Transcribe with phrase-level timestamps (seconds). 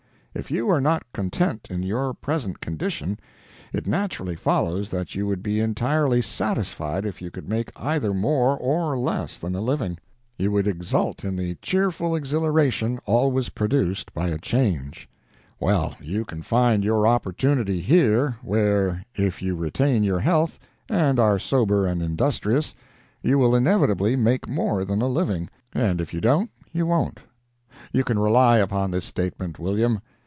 [0.33, 3.19] If you are not content in your present condition,
[3.73, 8.57] it naturally follows that you would be entirely satisfied if you could make either more
[8.57, 9.97] or less than a living.
[10.37, 15.09] You would exult in the cheerful exhilaration always produced by a change.
[15.59, 20.59] Well, you can find your opportunity here, where, if you retain your health,
[20.89, 22.73] and are sober and industrious,
[23.21, 27.19] you will inevitably make more than a living, and if you don't you won't.
[27.91, 29.99] You can rely upon this statement, William.